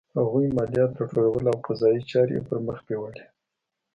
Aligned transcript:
هغوی 0.17 0.47
مالیات 0.57 0.91
راټولول 0.99 1.45
او 1.51 1.57
قضایي 1.65 2.01
چارې 2.11 2.33
یې 2.37 2.45
پرمخ 2.47 2.77
بیولې. 2.87 3.23